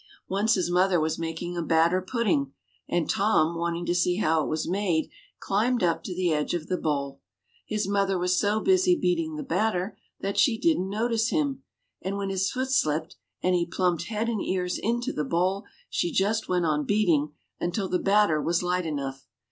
Once 0.27 0.55
his 0.55 0.71
mother 0.71 0.99
was 0.99 1.19
making 1.19 1.55
a 1.55 1.61
batter 1.61 2.01
pudding, 2.01 2.53
and 2.89 3.07
Tom, 3.07 3.55
wanting 3.55 3.85
to 3.85 3.93
see 3.93 4.15
how 4.17 4.43
it 4.43 4.47
was 4.49 4.67
made, 4.67 5.11
climbed 5.39 5.83
up 5.83 6.03
to 6.03 6.15
the 6.15 6.33
edge 6.33 6.55
of 6.55 6.65
the 6.65 6.75
bowl. 6.77 7.21
His 7.67 7.87
mother 7.87 8.17
was 8.17 8.35
so 8.39 8.59
busy 8.61 8.95
beating 8.95 9.35
the 9.35 9.43
batter 9.43 9.95
that 10.19 10.39
she 10.39 10.57
didn't 10.57 10.89
notice 10.89 11.27
him; 11.29 11.61
and 12.01 12.17
when 12.17 12.31
his 12.31 12.49
foot 12.49 12.71
slipped, 12.71 13.15
and 13.43 13.53
he 13.53 13.67
plumped 13.67 14.05
head 14.05 14.27
and 14.27 14.41
ears 14.41 14.79
into 14.79 15.13
the 15.13 15.23
bowl, 15.23 15.65
she 15.87 16.11
just 16.11 16.49
went 16.49 16.65
on 16.65 16.83
beating 16.83 17.33
until 17.59 17.87
the 17.87 17.99
batter 17.99 18.41
was 18.41 18.63
light 18.63 18.87
enough. 18.87 19.27